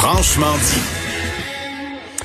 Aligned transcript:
Franchement 0.00 0.56
dit. 0.58 1.07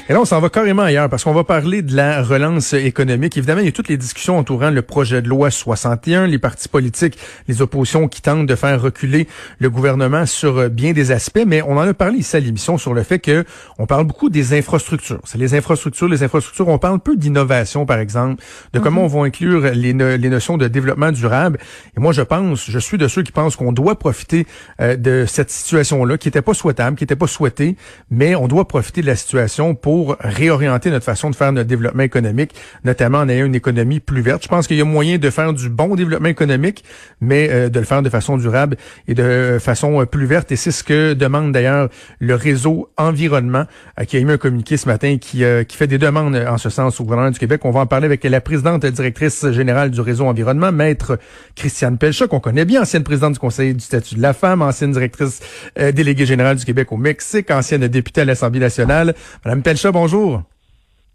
Et 0.10 0.12
là, 0.12 0.20
on 0.20 0.26
s'en 0.26 0.42
va 0.42 0.50
carrément 0.50 0.82
ailleurs 0.82 1.08
parce 1.08 1.24
qu'on 1.24 1.34
va 1.34 1.46
parler 1.46 1.82
de 1.82 1.96
la 1.96 2.22
relance 2.22 2.74
économique. 2.74 3.38
Évidemment, 3.38 3.62
il 3.62 3.68
y 3.68 3.70
a 3.70 3.72
toutes 3.72 3.88
les 3.88 3.96
discussions 3.96 4.38
entourant 4.38 4.70
le 4.70 4.82
projet 4.82 5.22
de 5.22 5.30
loi 5.30 5.50
61, 5.50 6.28
les 6.28 6.40
partis 6.40 6.68
politiques, 6.68 7.18
les 7.48 7.62
oppositions 7.62 8.10
qui 8.10 8.22
tentent 8.22 8.46
de 8.46 8.56
faire 8.56 8.82
reculer 8.82 9.30
le 9.60 9.70
gouvernement 9.70 10.26
sur 10.26 10.58
euh, 10.58 10.68
bien 10.68 10.92
des 10.92 11.12
aspects, 11.12 11.46
mais 11.48 11.62
on 11.62 11.78
en 11.78 11.88
a 11.88 11.94
parlé 11.94 12.18
ici 12.18 12.36
à 12.36 12.42
l'émission 12.42 12.78
sur 12.78 12.94
le 12.94 13.02
fait 13.04 13.20
que 13.20 13.46
on 13.80 13.86
parle 13.86 14.04
beaucoup 14.06 14.30
des 14.30 14.58
infrastructures. 14.58 15.22
C'est 15.24 15.38
les 15.38 15.56
infrastructures, 15.56 16.10
les 16.10 16.22
infrastructures. 16.22 16.68
On 16.68 16.80
parle 16.80 17.00
peu 17.00 17.16
d'innovation, 17.16 17.86
par 17.86 18.00
exemple, 18.00 18.44
de 18.74 18.80
comment 18.80 19.04
mm-hmm. 19.04 19.16
on 19.16 19.22
va 19.22 19.26
inclure 19.26 19.62
les, 19.74 19.94
les, 19.94 20.30
notions 20.30 20.58
de 20.58 20.68
développement 20.68 21.14
durable. 21.14 21.60
Et 21.96 22.02
moi, 22.02 22.12
je 22.12 22.24
pense, 22.24 22.70
je 22.70 22.80
suis 22.80 22.98
de 22.98 23.08
ceux 23.08 23.24
qui 23.24 23.32
pensent 23.32 23.56
qu'on 23.56 23.72
doit 23.72 23.98
profiter 23.98 24.48
euh, 24.82 24.98
de 24.98 25.24
cette 25.26 25.50
situation-là, 25.50 26.18
qui 26.18 26.28
n'était 26.28 26.42
pas 26.42 26.54
souhaitable, 26.54 26.98
qui 26.98 27.06
n'était 27.06 27.16
pas 27.16 27.28
souhaitée, 27.28 27.78
mais 28.12 28.36
on 28.36 28.50
doit 28.50 28.68
profiter 28.68 29.02
de 29.02 29.08
la 29.08 29.16
situation 29.16 29.76
pour 29.76 29.93
pour 29.94 30.18
réorienter 30.22 30.90
notre 30.90 31.06
façon 31.06 31.30
de 31.30 31.36
faire 31.36 31.52
notre 31.52 31.68
développement 31.68 32.02
économique, 32.02 32.56
notamment 32.84 33.20
en 33.20 33.30
ayant 33.30 33.46
une 33.46 33.54
économie 33.54 34.00
plus 34.00 34.22
verte. 34.22 34.42
Je 34.42 34.48
pense 34.48 34.66
qu'il 34.66 34.76
y 34.76 34.82
a 34.82 34.86
moyen 34.86 35.20
de 35.20 35.30
faire 35.30 35.54
du 35.54 35.70
bon 35.70 35.94
développement 35.94 36.30
économique, 36.30 36.84
mais 37.22 37.48
euh, 37.52 37.70
de 37.70 37.80
le 37.80 37.86
faire 37.86 38.02
de 38.02 38.10
façon 38.10 38.38
durable 38.38 38.76
et 39.08 39.14
de 39.14 39.60
façon 39.62 40.02
euh, 40.02 40.06
plus 40.08 40.26
verte. 40.26 40.52
Et 40.52 40.56
c'est 40.56 40.72
ce 40.72 40.84
que 40.84 41.14
demande 41.14 41.52
d'ailleurs 41.52 41.90
le 42.18 42.34
réseau 42.34 42.90
environnement, 42.98 43.66
euh, 44.00 44.06
qui 44.06 44.18
a 44.18 44.20
émis 44.20 44.32
un 44.32 44.38
communiqué 44.40 44.78
ce 44.78 44.88
matin 44.88 45.18
qui, 45.22 45.44
qui 45.68 45.78
fait 45.78 45.86
des 45.86 46.00
demandes 46.00 46.36
en 46.36 46.58
ce 46.58 46.72
sens 46.72 47.00
au 47.00 47.04
gouvernement 47.04 47.30
du 47.30 47.38
Québec. 47.38 47.62
On 47.64 47.70
va 47.70 47.82
en 47.82 47.86
parler 47.86 48.06
avec 48.06 48.24
la 48.24 48.42
présidente 48.42 48.84
directrice 48.84 49.48
générale 49.52 49.92
du 49.92 50.02
réseau 50.02 50.26
environnement, 50.26 50.72
maître 50.72 51.20
Christiane 51.56 52.00
Pelcha, 52.00 52.26
qu'on 52.26 52.40
connaît 52.40 52.66
bien, 52.66 52.82
ancienne 52.82 53.04
présidente 53.04 53.34
du 53.34 53.40
Conseil 53.40 53.76
du 53.76 53.82
statut 53.82 54.16
de 54.16 54.24
la 54.24 54.34
femme, 54.34 54.64
ancienne 54.64 54.92
directrice 54.92 55.42
déléguée 55.78 56.26
générale 56.26 56.58
du 56.58 56.66
Québec 56.66 56.92
au 56.92 56.98
Mexique, 56.98 57.52
ancienne 57.52 57.88
députée 57.88 58.22
à 58.22 58.26
l'Assemblée 58.26 58.60
nationale. 58.60 59.14
Madame 59.46 59.62
Pelcha, 59.62 59.83
bonjour. 59.92 60.44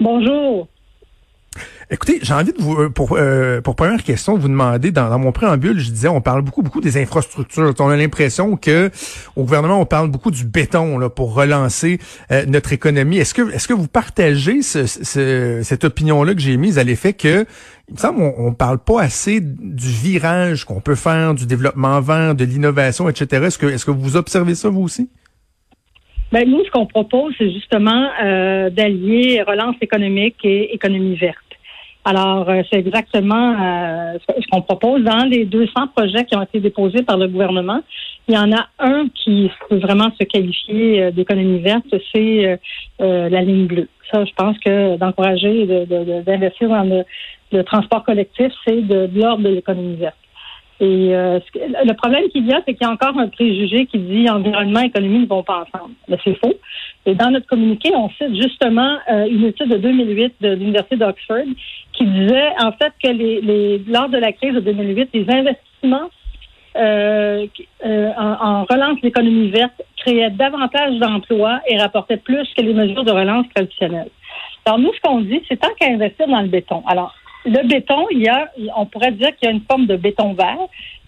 Bonjour. 0.01 0.69
Écoutez, 1.91 2.19
j'ai 2.21 2.35
envie 2.35 2.53
de 2.53 2.61
vous, 2.61 2.77
euh, 2.77 2.91
pour, 2.91 3.17
euh, 3.17 3.63
pour 3.63 3.75
première 3.75 4.05
question, 4.05 4.37
vous 4.37 4.49
demander, 4.49 4.91
dans, 4.91 5.19
mon 5.19 5.33
préambule, 5.33 5.79
je 5.79 5.91
disais, 5.91 6.09
on 6.09 6.21
parle 6.21 6.43
beaucoup, 6.43 6.61
beaucoup 6.61 6.83
des 6.83 7.01
infrastructures. 7.01 7.73
On 7.79 7.89
a 7.89 7.97
l'impression 7.97 8.59
que 8.59 8.91
au 9.37 9.45
gouvernement, 9.45 9.81
on 9.81 9.87
parle 9.87 10.11
beaucoup 10.11 10.31
du 10.31 10.45
béton 10.45 10.99
là, 10.99 11.09
pour 11.09 11.33
relancer 11.33 11.99
euh, 12.31 12.45
notre 12.47 12.75
économie. 12.75 13.17
Est-ce 13.17 13.33
que, 13.33 13.51
est-ce 13.53 13.67
que 13.67 13.73
vous 13.73 13.89
partagez 13.89 14.61
cette 14.61 15.85
opinion-là 15.85 16.35
que 16.35 16.41
j'ai 16.41 16.59
mise 16.59 16.79
à 16.79 16.85
l'effet 16.85 17.15
que, 17.15 17.47
il 17.89 17.95
me 17.95 17.99
semble, 17.99 18.21
on, 18.21 18.35
on 18.49 18.53
parle 18.53 18.79
pas 18.79 19.01
assez 19.01 19.41
du 19.41 19.89
virage 19.89 20.67
qu'on 20.67 20.81
peut 20.81 20.95
faire, 20.95 21.33
du 21.33 21.47
développement 21.47 22.03
vert, 22.03 22.35
de 22.35 22.45
l'innovation, 22.45 23.09
etc. 23.09 23.47
Est-ce 23.47 23.57
que, 23.57 23.67
est-ce 23.67 23.87
que 23.87 23.91
vous 23.91 24.17
observez 24.17 24.55
ça 24.55 24.69
vous 24.69 24.83
aussi? 24.83 25.09
Ben, 26.31 26.49
nous, 26.49 26.63
ce 26.63 26.71
qu'on 26.71 26.85
propose, 26.85 27.33
c'est 27.39 27.51
justement 27.51 28.11
euh, 28.23 28.69
d'allier 28.69 29.43
relance 29.43 29.77
économique 29.81 30.37
et 30.45 30.75
économie 30.75 31.17
verte. 31.17 31.39
Alors, 32.05 32.49
euh, 32.51 32.63
c'est 32.71 32.79
exactement 32.79 33.57
euh, 33.59 34.19
ce 34.27 34.47
qu'on 34.51 34.61
propose. 34.61 35.03
Dans 35.05 35.25
les 35.25 35.47
200 35.47 35.89
projets 35.97 36.27
qui 36.27 36.37
ont 36.37 36.43
été 36.43 36.61
déposés 36.61 37.03
par 37.03 37.17
le 37.17 37.29
gouvernement, 37.29 37.81
il 38.29 38.35
y 38.35 38.39
en 38.39 38.53
a 38.53 38.67
un 38.79 39.09
qui 39.09 39.51
peut 39.71 39.79
vraiment 39.79 40.11
se 40.21 40.25
qualifier 40.25 41.11
d'économie 41.13 41.61
verte, 41.61 41.95
c'est 42.15 42.61
la 42.99 43.41
ligne 43.41 43.67
bleue. 43.67 43.89
Ça, 44.13 44.23
je 44.27 44.33
pense 44.35 44.59
que 44.59 44.99
d'encourager 44.99 45.65
d'investir 45.87 46.69
dans 46.69 46.83
le, 46.83 47.05
le, 47.53 47.65
transport 47.65 48.05
collectif, 48.05 48.53
c'est 48.67 48.83
de 48.83 49.09
l'ordre 49.15 49.45
de 49.45 49.49
l'économie 49.49 49.97
verte. 49.97 50.17
Et 50.81 51.15
euh, 51.15 51.41
le 51.57 51.93
problème 51.95 52.29
qu'il 52.29 52.47
y 52.47 52.53
a, 52.53 52.63
c'est 52.65 52.75
qu'il 52.75 52.87
y 52.87 52.91
a 52.91 52.93
encore 52.93 53.19
un 53.19 53.29
préjugé 53.29 53.87
qui 53.87 53.99
dit 53.99 54.31
environnement 54.31 54.81
et 54.81 54.87
économie 54.87 55.21
ne 55.21 55.27
vont 55.27 55.43
pas 55.43 55.65
ensemble. 55.67 55.95
Mais 56.09 56.19
c'est 56.23 56.39
faux. 56.39 56.55
Et 57.05 57.15
dans 57.15 57.31
notre 57.31 57.47
communiqué, 57.47 57.91
on 57.97 58.09
cite 58.11 58.35
justement 58.37 58.99
euh, 59.11 59.27
une 59.27 59.45
étude 59.45 59.71
de 59.71 59.77
2008 59.77 60.35
de 60.41 60.51
l'Université 60.51 60.97
d'Oxford 60.97 61.47
qui 61.95 62.05
disait 62.07 62.51
en 62.61 62.71
fait 62.73 62.93
que 63.03 63.09
les, 63.09 63.41
les, 63.41 63.79
lors 63.89 64.09
de 64.09 64.19
la 64.19 64.33
crise 64.33 64.55
de 64.55 64.61
2008, 64.61 65.11
les 65.15 65.27
investissements 65.29 66.11
euh, 66.77 67.47
euh, 67.85 68.11
en, 68.17 68.61
en, 68.61 68.65
relance 68.65 69.01
de 69.01 69.07
l'économie 69.07 69.51
verte 69.51 69.83
créaient 69.97 70.31
davantage 70.31 70.97
d'emplois 70.99 71.61
et 71.67 71.77
rapportaient 71.77 72.19
plus 72.19 72.47
que 72.57 72.63
les 72.63 72.73
mesures 72.73 73.03
de 73.03 73.11
relance 73.11 73.47
traditionnelles. 73.53 74.11
Alors 74.65 74.79
nous, 74.79 74.93
ce 74.93 75.01
qu'on 75.01 75.23
dit, 75.23 75.43
c'est 75.49 75.57
tant 75.57 75.75
qu'à 75.81 75.87
investir 75.87 76.29
dans 76.29 76.41
le 76.41 76.49
béton. 76.49 76.85
Alors, 76.87 77.15
le 77.49 77.67
béton, 77.67 78.07
il 78.11 78.21
y 78.21 78.29
a, 78.29 78.51
on 78.77 78.87
pourrait 78.87 79.13
dire 79.13 79.35
qu'il 79.37 79.49
y 79.49 79.53
a 79.53 79.55
une 79.55 79.63
forme 79.63 79.87
de 79.87 79.97
béton 79.97 80.35
vert. 80.35 80.59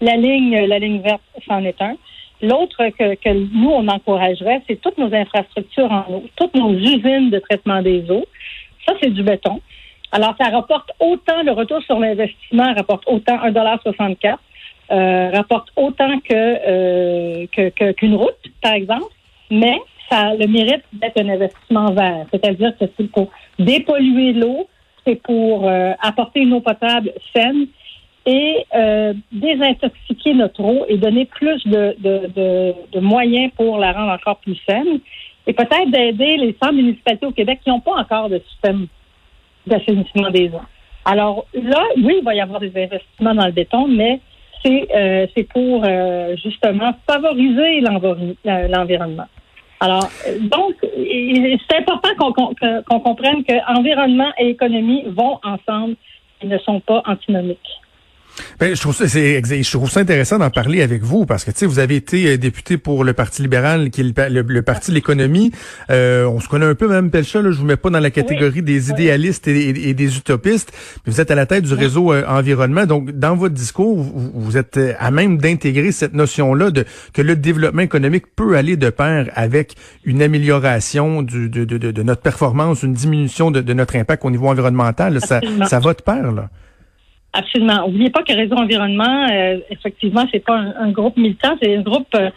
La 0.01 0.15
ligne, 0.15 0.65
la 0.65 0.79
ligne 0.79 1.01
verte, 1.01 1.21
c'en 1.47 1.63
est 1.63 1.81
un. 1.81 1.95
L'autre 2.41 2.89
que, 2.97 3.33
nous, 3.53 3.69
on 3.69 3.87
encouragerait, 3.87 4.61
c'est 4.67 4.81
toutes 4.81 4.97
nos 4.97 5.13
infrastructures 5.13 5.91
en 5.91 6.05
eau, 6.11 6.23
toutes 6.35 6.55
nos 6.55 6.73
usines 6.73 7.29
de 7.29 7.39
traitement 7.39 7.81
des 7.81 8.09
eaux. 8.09 8.25
Ça, 8.85 8.93
c'est 9.01 9.11
du 9.11 9.21
béton. 9.21 9.61
Alors, 10.11 10.33
ça 10.39 10.49
rapporte 10.49 10.91
autant, 10.99 11.43
le 11.43 11.51
retour 11.51 11.81
sur 11.83 11.99
l'investissement 11.99 12.73
rapporte 12.73 13.03
autant 13.07 13.37
1,64 13.37 14.37
euh, 14.91 15.29
rapporte 15.29 15.69
autant 15.77 16.09
euh, 16.31 17.45
que, 17.55 17.91
qu'une 17.93 18.15
route, 18.15 18.35
par 18.61 18.73
exemple, 18.73 19.13
mais 19.49 19.79
ça 20.09 20.17
a 20.17 20.35
le 20.35 20.47
mérite 20.47 20.83
d'être 20.91 21.17
un 21.17 21.29
investissement 21.29 21.91
vert. 21.91 22.25
C'est-à-dire 22.31 22.73
que 22.77 22.85
c'est 22.97 23.11
pour 23.11 23.31
dépolluer 23.57 24.33
l'eau, 24.33 24.67
c'est 25.05 25.21
pour 25.21 25.67
euh, 25.67 25.93
apporter 26.01 26.41
une 26.41 26.53
eau 26.53 26.61
potable 26.61 27.13
saine 27.35 27.67
et 28.25 28.65
euh, 28.75 29.13
désintoxiquer 29.31 30.33
notre 30.33 30.63
eau 30.63 30.85
et 30.87 30.97
donner 30.97 31.25
plus 31.25 31.65
de, 31.65 32.99
moyens 32.99 33.51
pour 33.55 33.79
la 33.79 33.93
rendre 33.93 34.11
encore 34.11 34.37
plus 34.37 34.59
saine. 34.67 34.99
Et 35.47 35.53
peut-être 35.53 35.89
d'aider 35.89 36.37
les 36.37 36.55
100 36.61 36.73
municipalités 36.73 37.25
au 37.25 37.31
Québec 37.31 37.59
qui 37.63 37.71
n'ont 37.71 37.79
pas 37.79 37.95
encore 37.95 38.29
de 38.29 38.39
système 38.49 38.85
d'assainissement 39.65 40.29
des 40.29 40.49
eaux. 40.49 40.61
Alors 41.03 41.45
là, 41.53 41.83
oui, 41.97 42.17
il 42.19 42.23
va 42.23 42.35
y 42.35 42.41
avoir 42.41 42.59
des 42.59 42.71
investissements 42.75 43.33
dans 43.33 43.47
le 43.47 43.51
béton, 43.51 43.87
mais 43.87 44.19
c'est 44.63 44.87
euh, 44.95 45.25
c'est 45.35 45.45
pour 45.45 45.83
justement 46.43 46.93
favoriser 47.07 47.81
l'environnement. 47.81 49.25
Alors, 49.81 50.07
donc, 50.41 50.75
c'est 50.83 51.77
important 51.77 52.09
qu'on 52.87 52.99
comprenne 52.99 53.43
que 53.43 53.53
environnement 53.77 54.31
et 54.37 54.49
économie 54.49 55.03
vont 55.07 55.39
ensemble 55.43 55.95
et 56.41 56.45
ne 56.45 56.57
sont 56.59 56.79
pas 56.81 57.01
antinomiques. 57.07 57.81
Ben, 58.59 58.75
je 58.75 58.81
trouve 58.81 58.95
ça, 58.95 59.07
c'est, 59.07 59.41
je 59.43 59.71
trouve 59.71 59.89
ça 59.89 59.99
intéressant 59.99 60.37
d'en 60.37 60.49
parler 60.49 60.81
avec 60.81 61.01
vous 61.03 61.25
parce 61.25 61.43
que 61.43 61.51
tu 61.51 61.59
sais, 61.59 61.65
vous 61.65 61.79
avez 61.79 61.95
été 61.95 62.27
euh, 62.27 62.37
député 62.37 62.77
pour 62.77 63.03
le 63.03 63.13
Parti 63.13 63.41
libéral, 63.41 63.89
qui 63.89 64.01
est 64.01 64.29
le, 64.29 64.61
parti 64.61 64.91
de 64.91 64.95
l'économie. 64.95 65.51
Euh, 65.89 66.25
on 66.25 66.39
se 66.39 66.47
connaît 66.47 66.65
un 66.65 66.75
peu, 66.75 66.87
même 66.87 67.11
Pelcha. 67.11 67.41
Là, 67.41 67.51
je 67.51 67.57
vous 67.57 67.65
mets 67.65 67.77
pas 67.77 67.89
dans 67.89 67.99
la 67.99 68.11
catégorie 68.11 68.61
des 68.61 68.89
idéalistes 68.89 69.47
et, 69.47 69.93
des 69.93 70.17
utopistes. 70.17 70.71
Mais 71.05 71.13
vous 71.13 71.21
êtes 71.21 71.31
à 71.31 71.35
la 71.35 71.45
tête 71.45 71.63
du 71.63 71.73
réseau 71.73 72.13
euh, 72.13 72.23
environnement, 72.27 72.85
donc 72.85 73.11
dans 73.11 73.35
votre 73.35 73.55
discours, 73.55 73.97
vous, 74.01 74.57
êtes 74.57 74.79
à 74.99 75.11
même 75.11 75.37
d'intégrer 75.37 75.91
cette 75.91 76.13
notion-là 76.13 76.71
de 76.71 76.85
que 77.13 77.21
le 77.21 77.35
développement 77.35 77.81
économique 77.81 78.25
peut 78.35 78.55
aller 78.55 78.77
de 78.77 78.89
pair 78.89 79.29
avec 79.35 79.75
une 80.05 80.21
amélioration 80.21 81.21
du, 81.21 81.49
de, 81.49 81.65
de, 81.65 81.77
de, 81.77 82.03
notre 82.03 82.21
performance, 82.21 82.83
une 82.83 82.93
diminution 82.93 83.51
de, 83.51 83.73
notre 83.73 83.95
impact 83.95 84.23
au 84.25 84.31
niveau 84.31 84.47
environnemental. 84.47 85.19
ça, 85.21 85.41
ça 85.67 85.79
va 85.79 85.93
de 85.93 86.01
pair 86.01 86.31
là. 86.31 86.49
Absolument. 87.33 87.87
N'oubliez 87.87 88.09
pas 88.09 88.23
que 88.23 88.33
Réseau 88.33 88.55
Environnement, 88.55 89.27
euh, 89.31 89.59
effectivement, 89.69 90.25
c'est 90.31 90.43
pas 90.43 90.57
un, 90.57 90.91
groupe 90.91 91.15
militant, 91.15 91.55
c'est 91.61 91.77
un 91.77 91.81
groupe 91.81 92.13
euh, 92.15 92.29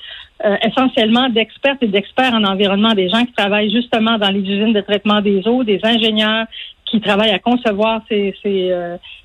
euh, 0.44 0.56
essentiellement 0.62 1.28
d'experts 1.28 1.76
et 1.80 1.88
d'experts 1.88 2.32
en 2.32 2.44
environnement, 2.44 2.94
des 2.94 3.08
gens 3.08 3.24
qui 3.24 3.32
travaillent 3.32 3.72
justement 3.72 4.18
dans 4.18 4.30
les 4.30 4.40
usines 4.40 4.72
de 4.72 4.80
traitement 4.80 5.20
des 5.20 5.46
eaux, 5.48 5.64
des 5.64 5.80
ingénieurs 5.82 6.46
qui 6.84 7.00
travaillent 7.00 7.30
à 7.30 7.38
concevoir 7.38 8.02
ces, 8.08 8.34
ces, 8.42 8.72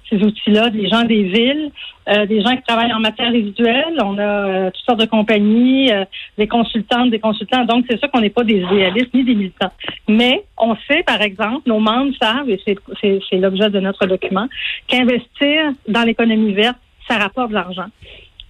ces 0.09 0.23
outils-là, 0.23 0.69
des 0.69 0.87
gens 0.87 1.03
des 1.03 1.23
villes, 1.23 1.71
euh, 2.07 2.25
des 2.25 2.41
gens 2.41 2.55
qui 2.55 2.63
travaillent 2.63 2.93
en 2.93 2.99
matière 2.99 3.31
résiduelle. 3.31 3.95
On 4.03 4.17
a 4.17 4.21
euh, 4.21 4.71
toutes 4.71 4.85
sortes 4.85 4.99
de 4.99 5.05
compagnies, 5.05 5.91
euh, 5.91 6.05
des 6.37 6.47
consultantes, 6.47 7.11
des 7.11 7.19
consultants. 7.19 7.65
Donc, 7.65 7.85
c'est 7.89 7.99
sûr 7.99 8.09
qu'on 8.11 8.21
n'est 8.21 8.29
pas 8.29 8.43
des 8.43 8.57
idéalistes 8.57 9.13
ni 9.13 9.23
des 9.23 9.35
militants. 9.35 9.71
Mais 10.07 10.43
on 10.57 10.75
sait, 10.87 11.03
par 11.03 11.21
exemple, 11.21 11.61
nos 11.67 11.79
membres 11.79 12.13
savent, 12.19 12.49
et 12.49 12.59
c'est 12.65 13.37
l'objet 13.37 13.69
de 13.69 13.79
notre 13.79 14.05
document, 14.05 14.47
qu'investir 14.87 15.71
dans 15.87 16.03
l'économie 16.03 16.53
verte, 16.53 16.77
ça 17.07 17.17
rapporte 17.17 17.49
de 17.49 17.55
l'argent. 17.55 17.87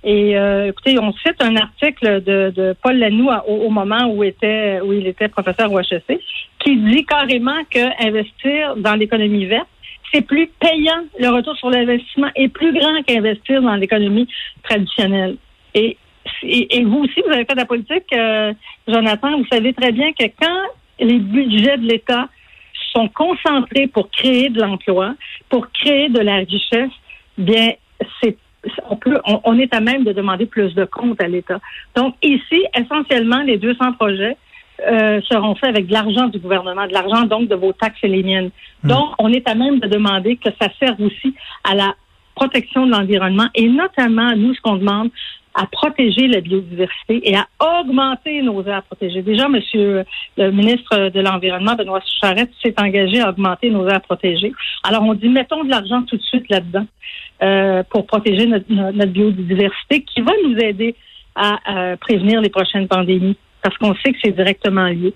Et 0.04 0.38
euh, 0.38 0.69
écoutez, 0.69 0.98
on 0.98 1.12
cite 1.13 1.42
un 1.42 1.56
article 1.57 2.24
de, 2.24 2.51
de 2.56 2.75
Paul 2.81 2.98
Lanoux 2.98 3.30
au, 3.48 3.69
moment 3.69 4.07
où 4.07 4.24
était 4.24 4.80
où 4.81 4.94
il 4.94 5.06
était 5.07 5.28
professeur 5.28 5.72
au 5.72 5.80
HEC, 5.80 6.19
qui 6.60 6.78
dit 6.78 7.06
carrément 7.06 7.63
que 7.69 8.06
investir 8.06 8.78
dans 8.78 8.96
l'économie 8.96 9.46
verte, 9.46 9.68
c'est 10.13 10.22
plus 10.22 10.48
payant. 10.60 11.04
Le 11.19 11.30
retour 11.30 11.56
sur 11.57 11.69
l'investissement 11.69 12.30
est 12.36 12.48
plus 12.48 12.74
grand 12.74 13.04
qu'investir 13.06 13.62
dans 13.62 13.75
l'économie 13.75 14.28
traditionnelle. 14.63 15.36
Et, 15.74 15.98
et, 16.44 16.84
vous 16.84 17.00
aussi, 17.00 17.22
vous 17.25 17.31
avez 17.31 17.46
fait 17.46 17.54
de 17.54 17.60
la 17.60 17.66
politique, 17.66 18.12
euh, 18.13 18.54
Jonathan, 18.88 19.38
vous 19.38 19.48
savez 19.51 19.74
très 19.74 19.92
bien 19.92 20.13
que 20.13 20.25
quand 20.42 20.62
les 21.00 21.19
budgets 21.19 21.78
de 21.78 21.86
l'État 21.86 22.30
sont 22.94 23.10
concentrés 23.10 23.88
pour 23.88 24.10
créer 24.10 24.50
de 24.50 24.62
l'emploi, 24.62 25.16
pour 25.50 25.69
créer 25.72 26.10
de 26.10 26.19
la 26.19 26.38
richesse, 26.38 26.92
bien, 27.38 27.74
c'est 28.22 28.38
on, 28.89 28.95
peut, 28.95 29.19
on, 29.25 29.57
est 29.57 29.73
à 29.73 29.79
même 29.79 30.03
de 30.03 30.11
demander 30.11 30.45
plus 30.45 30.73
de 30.75 30.85
comptes 30.85 31.21
à 31.21 31.27
l'État. 31.27 31.59
Donc 31.95 32.15
ici, 32.21 32.63
essentiellement, 32.75 33.41
les 33.41 33.57
200 33.57 33.94
projets 33.94 34.38
euh, 34.88 35.21
seront 35.29 35.56
faits 35.56 35.69
avec 35.69 35.88
de 35.88 35.94
l'argent 35.94 36.27
du 36.27 36.39
gouvernement, 36.39 36.88
de 36.88 36.94
l'argent 36.94 37.23
donc 37.23 37.47
de 37.47 37.56
vos 37.56 37.73
taxes 37.73 38.00
et 38.03 38.07
les 38.07 38.23
miennes. 38.23 38.51
Hmm. 38.83 38.89
Donc, 38.89 39.09
on 39.19 39.31
est 39.31 39.47
à 39.47 39.56
même 39.56 39.79
de 39.79 39.88
demander 39.88 40.38
que 40.38 40.50
ça 40.59 40.69
serve 40.79 41.01
aussi 41.01 41.35
à 41.63 41.75
la 41.75 41.95
protection 42.35 42.85
de 42.85 42.91
l'environnement 42.91 43.47
et 43.56 43.67
notamment, 43.67 44.35
nous, 44.35 44.53
ce 44.53 44.62
qu'on 44.62 44.77
demande, 44.77 45.09
à 45.56 45.66
protéger 45.66 46.28
la 46.28 46.42
biodiversité 46.42 47.30
et 47.30 47.36
à 47.36 47.48
augmenter 47.80 48.42
nos 48.42 48.63
aires 48.63 48.84
protégées. 48.84 49.22
Déjà, 49.22 49.48
Monsieur 49.48 50.04
le 50.38 50.51
ministre 50.51 51.10
de 51.10 51.19
l'Environnement, 51.19 51.75
Benoît 51.75 52.01
Charette, 52.22 52.51
s'est 52.63 52.75
engagé 52.78 53.19
à 53.19 53.30
augmenter 53.30 53.69
nos 53.69 53.88
aires 53.88 54.01
protégées. 54.01 54.54
Alors, 54.84 55.04
on 55.04 55.13
dit, 55.13 55.30
mettons 55.30 55.63
de 55.63 55.69
l'argent 55.69 56.04
tout 56.04 56.18
de 56.18 56.22
suite 56.22 56.50
là-dedans 56.50 56.86
euh, 57.42 57.84
pour 57.90 58.06
protéger 58.06 58.46
notre, 58.46 59.06
biodiversité 59.07 60.04
qui 60.04 60.22
va 60.22 60.31
nous 60.46 60.57
aider 60.57 60.96
à 61.36 61.96
prévenir 62.00 62.42
les 62.42 62.50
prochaines 62.50 62.88
pandémies 62.88 63.38
parce 63.62 63.78
qu'on 63.78 63.96
sait 63.96 64.12
que 64.12 64.19
c'est 64.24 64.36
directement 64.36 64.88
lié. 64.88 65.13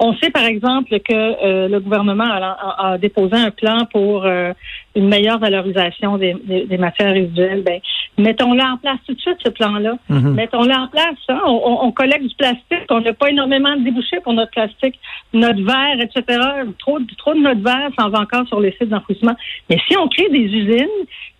On 0.00 0.14
sait 0.16 0.30
par 0.30 0.44
exemple 0.44 0.98
que 1.00 1.12
euh, 1.12 1.68
le 1.68 1.78
gouvernement 1.80 2.26
a, 2.26 2.98
déposé 2.98 3.36
un 3.36 3.50
plan 3.50 3.86
pour 3.92 4.24
euh, 4.24 4.52
une 4.94 5.08
meilleure 5.08 5.38
valorisation 5.38 6.18
des, 6.18 6.34
matières 6.78 7.12
résiduelles. 7.12 7.62
Ben, 7.62 7.80
mettons-le 8.16 8.62
en 8.62 8.76
place 8.76 8.98
tout 9.06 9.14
de 9.14 9.20
suite, 9.20 9.38
ce 9.44 9.50
plan-là. 9.50 9.96
Mhm. 10.08 10.34
Mettons-le 10.34 10.72
en 10.72 10.88
place. 10.88 11.18
Hein. 11.28 11.40
On, 11.46 11.90
collecte 11.90 12.24
du 12.24 12.34
plastique. 12.34 12.86
On 12.90 13.00
n'a 13.00 13.12
pas 13.12 13.30
énormément 13.30 13.76
de 13.76 13.82
débouchés 13.82 14.20
pour 14.22 14.32
notre 14.32 14.52
plastique, 14.52 14.98
notre 15.32 15.62
verre, 15.62 16.00
etc. 16.00 16.38
Trop, 16.78 16.98
trop 17.18 17.34
de 17.34 17.40
notre 17.40 17.60
verre 17.60 17.90
s'en 17.98 18.08
va 18.10 18.20
encore 18.20 18.46
sur 18.46 18.60
les 18.60 18.72
sites 18.72 18.88
d'enfouissement. 18.88 19.34
Mais 19.68 19.78
si 19.88 19.96
on 19.96 20.08
crée 20.08 20.28
des 20.30 20.44
usines 20.44 20.86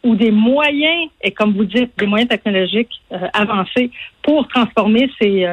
ou 0.03 0.17
des 0.17 0.31
moyens, 0.31 1.09
et 1.23 1.31
comme 1.31 1.53
vous 1.53 1.65
dites, 1.65 1.93
des 1.97 2.07
moyens 2.07 2.29
technologiques 2.29 3.03
euh, 3.13 3.19
avancés 3.33 3.91
pour 4.23 4.49
transformer 4.49 5.11
ces, 5.21 5.47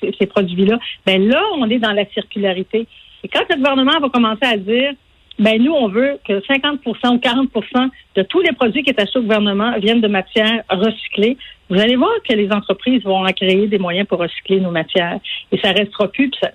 ces, 0.00 0.14
ces 0.18 0.26
produits-là, 0.26 0.78
ben 1.04 1.26
là, 1.26 1.42
on 1.56 1.68
est 1.68 1.78
dans 1.78 1.92
la 1.92 2.06
circularité. 2.10 2.86
Et 3.22 3.28
quand 3.28 3.44
le 3.50 3.56
gouvernement 3.56 3.98
va 4.00 4.08
commencer 4.08 4.44
à 4.44 4.56
dire 4.56 4.92
ben 5.40 5.60
nous, 5.62 5.72
on 5.72 5.88
veut 5.88 6.18
que 6.28 6.38
50% 6.40 6.78
ou 6.84 7.16
40% 7.16 7.88
de 8.14 8.22
tous 8.22 8.40
les 8.40 8.52
produits 8.52 8.82
qui 8.82 8.90
est 8.90 9.00
achetés 9.00 9.18
au 9.18 9.22
gouvernement 9.22 9.72
viennent 9.78 10.02
de 10.02 10.08
matières 10.08 10.62
recyclées. 10.68 11.38
Vous 11.70 11.80
allez 11.80 11.96
voir 11.96 12.12
que 12.28 12.34
les 12.34 12.52
entreprises 12.52 13.02
vont 13.04 13.24
en 13.24 13.32
créer 13.32 13.66
des 13.66 13.78
moyens 13.78 14.06
pour 14.06 14.18
recycler 14.18 14.60
nos 14.60 14.70
matières. 14.70 15.18
Et 15.50 15.58
ça 15.58 15.72
restera 15.72 16.08
plus, 16.08 16.30
ça, 16.40 16.50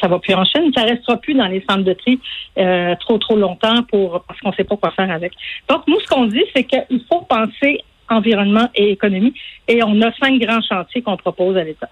ça, 0.00 0.08
va 0.08 0.18
plus 0.18 0.32
en 0.32 0.46
chaîne, 0.46 0.72
ça 0.72 0.84
restera 0.84 1.18
plus 1.18 1.34
dans 1.34 1.46
les 1.46 1.62
centres 1.68 1.84
de 1.84 1.92
tri 1.92 2.18
euh, 2.56 2.94
trop, 3.00 3.18
trop 3.18 3.36
longtemps 3.36 3.82
pour 3.82 4.24
parce 4.26 4.40
qu'on 4.40 4.50
ne 4.50 4.54
sait 4.54 4.64
pas 4.64 4.76
quoi 4.76 4.92
faire 4.92 5.10
avec. 5.10 5.32
Donc, 5.68 5.82
nous, 5.86 6.00
ce 6.00 6.06
qu'on 6.06 6.24
dit, 6.24 6.44
c'est 6.54 6.64
qu'il 6.64 7.04
faut 7.10 7.20
penser 7.20 7.82
environnement 8.08 8.70
et 8.74 8.92
économie. 8.92 9.34
Et 9.68 9.82
on 9.82 10.00
a 10.00 10.10
cinq 10.12 10.40
grands 10.40 10.62
chantiers 10.62 11.02
qu'on 11.02 11.18
propose 11.18 11.58
à 11.58 11.64
l'État. 11.64 11.90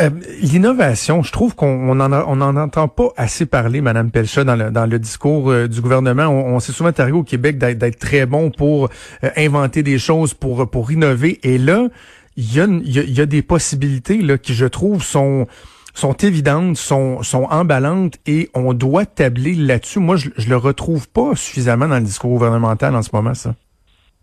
Euh, 0.00 0.10
l'innovation, 0.40 1.22
je 1.22 1.30
trouve 1.30 1.54
qu'on 1.54 2.00
en 2.00 2.12
on 2.12 2.36
n'en 2.36 2.56
entend 2.56 2.88
pas 2.88 3.08
assez 3.16 3.44
parler, 3.44 3.80
Madame 3.80 4.10
Pelcha, 4.10 4.44
dans 4.44 4.56
le, 4.56 4.70
dans 4.70 4.86
le 4.86 4.98
discours 4.98 5.50
euh, 5.50 5.68
du 5.68 5.80
gouvernement. 5.80 6.28
On, 6.28 6.58
s'est 6.58 6.72
souvent 6.72 6.92
taré 6.92 7.12
au 7.12 7.22
Québec 7.22 7.58
d'être 7.58 7.98
très 7.98 8.24
bon 8.24 8.50
pour 8.50 8.88
euh, 9.24 9.30
inventer 9.36 9.82
des 9.82 9.98
choses, 9.98 10.32
pour 10.32 10.70
pour 10.70 10.90
innover. 10.90 11.38
Et 11.42 11.58
là, 11.58 11.88
il 12.36 12.54
y 12.54 12.60
a, 12.60 12.66
y 12.66 13.20
a, 13.20 13.26
des 13.26 13.42
possibilités 13.42 14.18
là 14.18 14.38
qui, 14.38 14.54
je 14.54 14.66
trouve, 14.66 15.02
sont 15.02 15.46
sont 15.92 16.14
évidentes, 16.14 16.76
sont, 16.76 17.22
sont 17.22 17.44
emballantes 17.50 18.14
et 18.24 18.48
on 18.54 18.72
doit 18.72 19.06
tabler 19.06 19.54
là-dessus. 19.54 19.98
Moi, 19.98 20.16
je, 20.16 20.30
je 20.36 20.48
le 20.48 20.56
retrouve 20.56 21.08
pas 21.08 21.34
suffisamment 21.34 21.88
dans 21.88 21.98
le 21.98 22.04
discours 22.04 22.30
gouvernemental 22.30 22.94
en 22.94 23.02
ce 23.02 23.10
moment, 23.12 23.34
ça. 23.34 23.54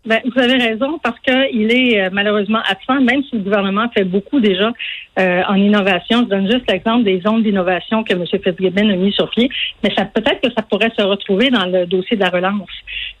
Ben, 0.08 0.22
vous 0.24 0.40
avez 0.40 0.54
raison 0.54 0.98
parce 1.02 1.20
qu'il 1.20 1.70
est 1.70 2.00
euh, 2.00 2.08
malheureusement 2.10 2.60
absent, 2.66 2.98
même 3.02 3.22
si 3.24 3.36
le 3.36 3.42
gouvernement 3.42 3.90
fait 3.90 4.04
beaucoup 4.04 4.40
déjà 4.40 4.72
euh, 5.18 5.42
en 5.46 5.56
innovation. 5.56 6.20
Je 6.22 6.30
donne 6.30 6.50
juste 6.50 6.64
l'exemple 6.66 7.04
des 7.04 7.20
zones 7.20 7.42
d'innovation 7.42 8.02
que 8.04 8.14
M. 8.14 8.24
Fitzgibbon 8.26 8.88
a 8.88 8.96
mis 8.96 9.12
sur 9.12 9.28
pied, 9.28 9.50
mais 9.84 9.94
ça 9.94 10.06
peut-être 10.06 10.40
que 10.40 10.50
ça 10.56 10.62
pourrait 10.62 10.90
se 10.98 11.04
retrouver 11.04 11.50
dans 11.50 11.66
le 11.66 11.84
dossier 11.84 12.16
de 12.16 12.22
la 12.22 12.30
relance. 12.30 12.70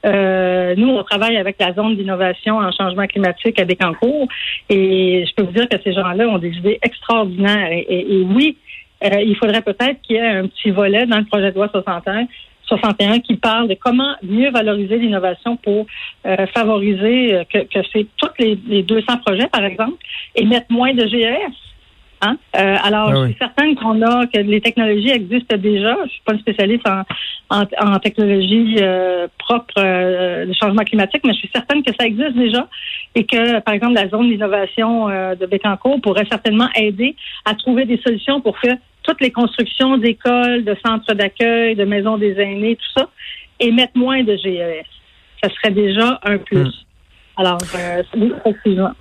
Euh, 0.06 0.74
nous, 0.78 0.88
on 0.88 1.02
travaille 1.02 1.36
avec 1.36 1.56
la 1.60 1.74
zone 1.74 1.94
d'innovation 1.94 2.56
en 2.56 2.72
changement 2.72 3.06
climatique 3.06 3.60
à 3.60 3.66
Bécancourt 3.66 4.26
et 4.70 5.26
je 5.28 5.34
peux 5.34 5.42
vous 5.42 5.52
dire 5.52 5.68
que 5.68 5.76
ces 5.84 5.92
gens-là 5.92 6.26
ont 6.26 6.38
des 6.38 6.52
idées 6.52 6.78
extraordinaires. 6.80 7.68
Et, 7.70 7.86
et 7.86 8.22
oui, 8.22 8.56
il 9.02 9.36
faudrait 9.36 9.60
peut-être 9.60 10.00
qu'il 10.00 10.16
y 10.16 10.18
ait 10.20 10.26
un 10.26 10.46
petit 10.46 10.70
volet 10.70 11.04
dans 11.04 11.18
le 11.18 11.24
projet 11.26 11.50
de 11.50 11.54
loi 11.54 11.68
61 11.68 12.28
61 12.68 13.20
qui 13.20 13.36
parle 13.36 13.68
de 13.68 13.74
comment 13.74 14.14
mieux 14.22 14.50
valoriser 14.50 14.98
l'innovation 14.98 15.56
pour 15.56 15.86
euh, 16.26 16.46
favoriser 16.54 17.34
euh, 17.34 17.44
que, 17.44 17.58
que 17.58 17.86
c'est 17.92 18.06
tous 18.16 18.30
les, 18.38 18.58
les, 18.66 18.82
200 18.82 19.18
projets, 19.26 19.48
par 19.48 19.64
exemple, 19.64 19.96
et 20.34 20.44
mettre 20.44 20.66
moins 20.70 20.94
de 20.94 21.06
GES. 21.06 21.54
Hein? 22.20 22.36
Euh, 22.56 22.76
alors, 22.82 23.10
ah 23.10 23.14
je 23.14 23.26
suis 23.26 23.38
certaine 23.38 23.76
qu'on 23.76 24.02
a 24.02 24.26
que 24.26 24.38
les 24.38 24.60
technologies 24.60 25.10
existent 25.10 25.56
déjà. 25.56 25.96
Je 26.04 26.10
suis 26.10 26.22
pas 26.24 26.32
une 26.32 26.40
spécialiste 26.40 26.86
en, 26.88 27.02
en, 27.50 27.64
en 27.80 27.98
technologie 28.00 28.76
euh, 28.80 29.28
propre 29.38 29.74
euh, 29.78 30.46
de 30.46 30.52
changement 30.52 30.82
climatique, 30.82 31.22
mais 31.24 31.32
je 31.32 31.38
suis 31.38 31.50
certaine 31.54 31.82
que 31.82 31.92
ça 31.98 32.06
existe 32.06 32.36
déjà 32.36 32.68
et 33.14 33.24
que, 33.24 33.60
par 33.60 33.74
exemple, 33.74 33.94
la 33.94 34.08
zone 34.08 34.28
d'innovation 34.28 35.08
de 35.08 35.46
Bécancourt 35.46 36.00
pourrait 36.00 36.26
certainement 36.30 36.68
aider 36.76 37.16
à 37.44 37.54
trouver 37.54 37.84
des 37.84 37.98
solutions 37.98 38.40
pour 38.40 38.60
que 38.60 38.68
toutes 39.08 39.22
les 39.22 39.32
constructions 39.32 39.96
d'écoles, 39.96 40.64
de 40.64 40.76
centres 40.84 41.14
d'accueil, 41.14 41.74
de 41.74 41.84
maisons 41.84 42.18
des 42.18 42.38
aînés, 42.38 42.76
tout 42.76 43.00
ça, 43.00 43.08
et 43.58 43.72
mettre 43.72 43.96
moins 43.96 44.22
de 44.22 44.36
GES. 44.36 44.84
Ça 45.42 45.48
serait 45.54 45.72
déjà 45.72 46.20
un 46.24 46.36
plus. 46.36 46.66
Hmm. 46.66 47.38
Alors, 47.38 47.58
euh, 47.74 48.02
effectivement. 48.44 48.92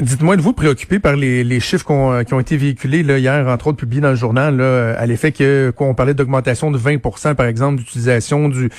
Dites-moi, 0.00 0.34
êtes-vous 0.34 0.54
préoccupé 0.54 0.98
par 0.98 1.14
les, 1.14 1.60
chiffres 1.60 1.92
euh, 1.92 2.24
qui 2.24 2.34
ont 2.34 2.40
été 2.40 2.56
véhiculés 2.56 3.04
là, 3.04 3.16
hier, 3.16 3.46
entre 3.46 3.68
autres 3.68 3.76
publiés 3.76 4.00
dans 4.00 4.10
le 4.10 4.16
journal, 4.16 4.56
là, 4.56 4.92
à 4.98 5.06
l'effet 5.06 5.30
que 5.30 5.70
quoi, 5.70 5.86
on 5.86 5.94
parlait 5.94 6.14
d'augmentation 6.14 6.72
de 6.72 6.78
20% 6.78 7.36
par 7.36 7.46
exemple, 7.46 7.78
d'utilisation 7.78 8.48
du, 8.48 8.70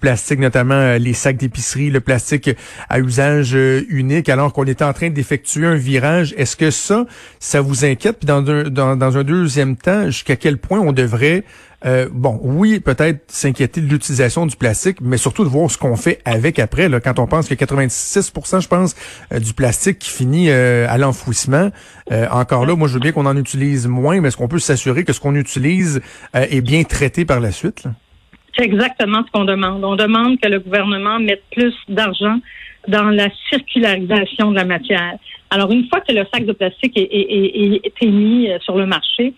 plastique, 0.00 0.38
notamment 0.38 0.72
euh, 0.72 0.96
les 0.96 1.12
sacs 1.12 1.36
d'épicerie, 1.36 1.90
le 1.90 2.00
plastique 2.00 2.48
à 2.88 3.00
usage 3.00 3.54
euh, 3.54 3.82
unique, 3.90 4.30
alors 4.30 4.54
qu'on 4.54 4.64
était 4.64 4.82
en 4.82 4.94
train 4.94 5.10
d'effectuer 5.10 5.66
un 5.66 5.74
virage. 5.74 6.34
Est-ce 6.38 6.56
que 6.56 6.70
ça, 6.70 7.04
ça 7.38 7.60
vous 7.60 7.84
inquiète? 7.84 8.20
Puis 8.20 8.26
dans 8.26 9.16
un 9.16 9.24
deuxième 9.24 9.76
temps, 9.76 10.06
jusqu'à 10.06 10.36
quel 10.36 10.56
point 10.56 10.80
on 10.80 10.92
devrait 10.92 11.44
euh, 11.84 12.08
bon, 12.12 12.38
oui, 12.42 12.80
peut-être 12.80 13.30
s'inquiéter 13.30 13.80
de 13.80 13.86
l'utilisation 13.86 14.46
du 14.46 14.56
plastique, 14.56 14.98
mais 15.00 15.16
surtout 15.16 15.44
de 15.44 15.48
voir 15.48 15.70
ce 15.70 15.78
qu'on 15.78 15.96
fait 15.96 16.20
avec 16.24 16.58
après. 16.58 16.88
Là, 16.88 17.00
quand 17.00 17.18
on 17.18 17.26
pense 17.26 17.48
que 17.48 17.54
86% 17.54 18.62
je 18.62 18.68
pense, 18.68 18.94
euh, 19.32 19.40
du 19.40 19.52
plastique 19.52 19.98
qui 19.98 20.10
finit 20.10 20.50
euh, 20.50 20.86
à 20.88 20.98
l'enfouissement, 20.98 21.70
encore 22.30 22.66
là, 22.66 22.76
moi, 22.76 22.88
je 22.88 22.94
veux 22.94 23.00
bien 23.00 23.12
qu'on 23.12 23.24
en 23.24 23.36
utilise 23.36 23.88
moins, 23.88 24.20
mais 24.20 24.28
est-ce 24.28 24.36
qu'on 24.36 24.48
peut 24.48 24.58
s'assurer 24.58 25.04
que 25.04 25.14
ce 25.14 25.20
qu'on 25.20 25.34
utilise 25.34 26.02
est 26.34 26.60
bien 26.60 26.82
traité 26.82 27.24
par 27.24 27.40
la 27.40 27.52
suite? 27.52 27.84
C'est 28.54 28.64
exactement 28.64 29.22
ce 29.26 29.30
qu'on 29.30 29.44
demande. 29.44 29.82
On 29.82 29.96
demande 29.96 30.38
que 30.38 30.48
le 30.48 30.60
gouvernement 30.60 31.18
mette 31.18 31.42
plus 31.52 31.72
d'argent 31.88 32.38
dans 32.86 33.04
la 33.04 33.28
circularisation 33.48 34.50
de 34.50 34.56
la 34.56 34.66
matière. 34.66 35.14
Alors, 35.48 35.72
une 35.72 35.88
fois 35.88 36.00
que 36.00 36.12
le 36.12 36.26
sac 36.34 36.44
de 36.44 36.52
plastique 36.52 36.92
est, 36.96 37.82
est 38.02 38.06
mis 38.06 38.50
sur 38.60 38.76
le 38.76 38.84
marché, 38.84 39.32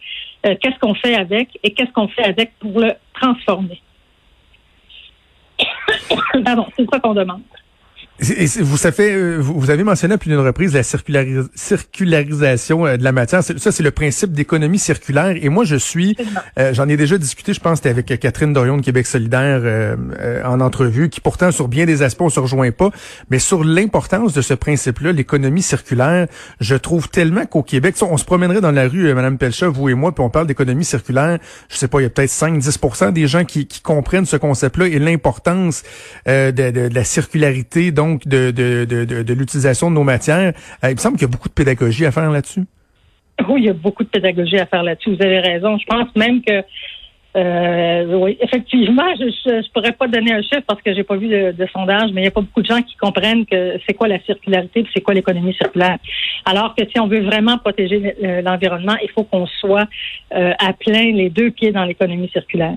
euh, 0.44 0.54
qu'est-ce 0.60 0.78
qu'on 0.78 0.94
fait 0.94 1.14
avec 1.14 1.58
et 1.62 1.72
qu'est-ce 1.72 1.92
qu'on 1.92 2.08
fait 2.08 2.24
avec 2.24 2.58
pour 2.58 2.80
le 2.80 2.92
transformer. 3.14 3.80
Pardon, 6.44 6.66
c'est 6.76 6.88
ça 6.90 7.00
qu'on 7.00 7.14
demande. 7.14 7.42
Vous, 8.20 8.76
ça 8.76 8.92
fait, 8.92 9.12
euh, 9.12 9.38
vous 9.40 9.70
avez 9.70 9.82
mentionné 9.82 10.14
à 10.14 10.18
plus 10.18 10.30
d'une 10.30 10.38
reprise 10.38 10.72
la 10.72 10.84
circularisation 10.84 12.86
euh, 12.86 12.96
de 12.96 13.02
la 13.02 13.10
matière. 13.10 13.42
Ça, 13.42 13.72
c'est 13.72 13.82
le 13.82 13.90
principe 13.90 14.32
d'économie 14.32 14.78
circulaire. 14.78 15.34
Et 15.40 15.48
moi, 15.48 15.64
je 15.64 15.74
suis, 15.74 16.16
euh, 16.58 16.72
j'en 16.72 16.88
ai 16.88 16.96
déjà 16.96 17.18
discuté, 17.18 17.52
je 17.52 17.60
pense, 17.60 17.78
c'était 17.78 17.88
avec 17.88 18.06
Catherine 18.20 18.52
Dorion 18.52 18.76
de 18.76 18.82
Québec 18.82 19.06
solidaire 19.06 19.96
en 20.44 20.60
entrevue, 20.60 21.08
qui 21.08 21.20
pourtant, 21.20 21.50
sur 21.50 21.68
bien 21.68 21.86
des 21.86 22.02
aspects, 22.02 22.22
on 22.22 22.28
se 22.28 22.38
rejoint 22.38 22.70
pas. 22.70 22.90
Mais 23.30 23.38
sur 23.38 23.64
l'importance 23.64 24.32
de 24.32 24.42
ce 24.42 24.54
principe-là, 24.54 25.12
l'économie 25.12 25.62
circulaire, 25.62 26.28
je 26.60 26.76
trouve 26.76 27.08
tellement 27.08 27.46
qu'au 27.46 27.62
Québec, 27.62 27.96
on 28.02 28.16
se 28.16 28.24
promènerait 28.24 28.60
dans 28.60 28.70
la 28.70 28.88
rue, 28.88 29.12
Madame 29.14 29.38
Pelcha, 29.38 29.68
vous 29.68 29.88
et 29.88 29.94
moi, 29.94 30.14
puis 30.14 30.22
on 30.22 30.30
parle 30.30 30.46
d'économie 30.46 30.84
circulaire. 30.84 31.38
Je 31.68 31.76
sais 31.76 31.88
pas, 31.88 32.00
il 32.00 32.04
y 32.04 32.06
a 32.06 32.10
peut-être 32.10 32.30
5-10% 32.30 33.12
des 33.12 33.26
gens 33.26 33.44
qui, 33.44 33.66
qui, 33.66 33.80
comprennent 33.80 34.26
ce 34.26 34.36
concept-là 34.36 34.86
et 34.86 34.98
l'importance 34.98 35.82
de, 36.26 36.50
de, 36.50 36.70
de, 36.70 36.94
la 36.94 37.04
circularité. 37.04 37.90
Donc, 37.90 38.03
donc 38.06 38.26
de, 38.26 38.50
de, 38.50 38.84
de, 38.84 39.22
de, 39.22 39.34
l'utilisation 39.34 39.90
de 39.90 39.94
nos 39.94 40.04
matières. 40.04 40.52
il 40.82 40.90
me 40.90 40.96
semble 40.96 41.16
qu'il 41.16 41.26
y 41.26 41.30
a 41.30 41.32
beaucoup 41.32 41.48
de 41.48 41.54
pédagogie 41.54 42.06
à 42.06 42.10
faire 42.10 42.30
là-dessus. 42.30 42.64
Oui, 43.48 43.62
il 43.62 43.64
y 43.64 43.70
a 43.70 43.74
beaucoup 43.74 44.04
de 44.04 44.08
pédagogie 44.08 44.58
à 44.58 44.66
faire 44.66 44.82
là-dessus. 44.82 45.16
Vous 45.16 45.22
avez 45.22 45.40
raison. 45.40 45.76
Je 45.78 45.86
pense 45.86 46.14
même 46.14 46.42
que 46.42 46.62
euh, 47.36 48.14
oui, 48.14 48.38
effectivement, 48.40 49.12
je, 49.18 49.24
je, 49.24 49.72
pourrais 49.72 49.90
pas 49.90 50.06
donner 50.06 50.32
un 50.32 50.42
chiffre 50.42 50.62
parce 50.68 50.80
que 50.80 50.94
j'ai 50.94 51.02
pas 51.02 51.16
vu 51.16 51.26
de, 51.26 51.66
sondage, 51.72 52.12
mais 52.12 52.20
il 52.20 52.24
y 52.24 52.28
a 52.28 52.30
pas 52.30 52.42
beaucoup 52.42 52.62
de 52.62 52.66
gens 52.66 52.80
qui 52.80 52.94
comprennent 52.96 53.44
que 53.44 53.76
c'est 53.84 53.94
quoi 53.94 54.06
la 54.06 54.20
circularité, 54.20 54.86
c'est 54.94 55.00
quoi 55.00 55.14
l'économie 55.14 55.54
circulaire. 55.54 55.98
Alors 56.44 56.76
que 56.76 56.84
si 56.88 57.00
on 57.00 57.08
veut 57.08 57.22
vraiment 57.22 57.58
protéger 57.58 58.14
l'environnement, 58.44 58.94
il 59.02 59.10
faut 59.10 59.24
qu'on 59.24 59.46
soit 59.46 59.88
euh, 60.32 60.52
à 60.60 60.72
plein 60.74 61.10
les 61.10 61.28
deux 61.28 61.50
pieds 61.50 61.72
dans 61.72 61.84
l'économie 61.84 62.28
circulaire. 62.28 62.76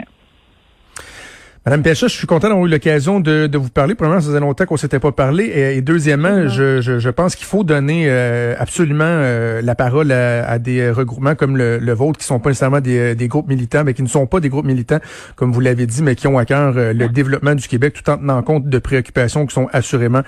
Madame 1.68 1.84
Pécha, 1.84 2.08
je 2.08 2.16
suis 2.16 2.28
content 2.28 2.48
d'avoir 2.48 2.66
eu 2.66 2.70
l'occasion 2.70 3.20
de, 3.20 3.46
de, 3.46 3.58
vous 3.58 3.68
parler. 3.68 3.94
Premièrement, 3.94 4.22
ça 4.22 4.28
faisait 4.28 4.40
longtemps 4.40 4.66
qu'on 4.66 4.78
s'était 4.78 5.02
pas 5.02 5.12
parlé. 5.12 5.48
Et, 5.48 5.82
deuxièmement, 5.82 6.48
je, 6.48 6.80
je, 6.80 6.98
je, 6.98 7.10
pense 7.10 7.36
qu'il 7.36 7.46
faut 7.46 7.66
donner 7.66 8.06
euh, 8.08 8.56
absolument 8.58 9.04
euh, 9.04 9.62
la 9.62 9.76
parole 9.76 10.14
à, 10.14 10.60
des 10.60 10.90
regroupements 10.90 11.36
comme 11.36 11.58
le, 11.58 11.78
le, 11.78 11.92
vôtre, 11.92 12.20
qui 12.20 12.26
sont 12.26 12.40
pas 12.40 12.52
nécessairement 12.52 12.80
des, 12.80 13.16
des, 13.16 13.28
groupes 13.28 13.50
militants, 13.50 13.84
mais 13.84 13.94
qui 13.94 14.02
ne 14.02 14.08
sont 14.08 14.28
pas 14.28 14.40
des 14.40 14.48
groupes 14.48 14.64
militants, 14.64 15.00
comme 15.36 15.52
vous 15.52 15.60
l'avez 15.60 15.86
dit, 15.88 16.02
mais 16.04 16.16
qui 16.16 16.26
ont 16.28 16.38
à 16.38 16.46
cœur 16.46 16.74
euh, 16.78 16.94
le 16.94 17.10
développement 17.10 17.54
du 17.54 17.68
Québec, 17.68 18.02
tout 18.02 18.10
en 18.10 18.18
tenant 18.18 18.42
compte 18.44 18.70
de 18.70 18.80
préoccupations 18.80 19.46
qui 19.46 19.54
sont 19.54 19.68
assurément 19.74 20.22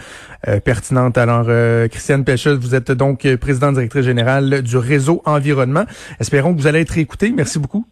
pertinentes. 0.65 1.17
Alors, 1.17 1.45
Christiane 1.89 2.25
Pécha, 2.25 2.53
vous 2.53 2.75
êtes 2.75 2.91
donc 2.91 3.25
présidente 3.37 3.75
directrice 3.75 4.03
générale 4.03 4.61
du 4.61 4.75
réseau 4.75 5.21
Environnement. 5.23 5.85
Espérons 6.19 6.53
que 6.53 6.59
vous 6.59 6.67
allez 6.67 6.81
être 6.81 6.97
écouté. 6.97 7.31
Merci 7.33 7.59
beaucoup. 7.59 7.85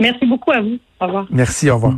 Merci 0.00 0.24
beaucoup 0.24 0.50
à 0.52 0.62
vous. 0.62 0.78
Au 0.98 1.06
revoir. 1.06 1.26
Merci, 1.30 1.68
au 1.68 1.74
revoir. 1.74 1.96